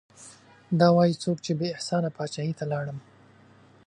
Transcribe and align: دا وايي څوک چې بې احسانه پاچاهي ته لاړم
دا 0.79 0.87
وايي 0.97 1.15
څوک 1.23 1.37
چې 1.45 1.51
بې 1.59 1.67
احسانه 1.75 2.09
پاچاهي 2.15 2.53
ته 2.59 2.65
لاړم 2.71 2.97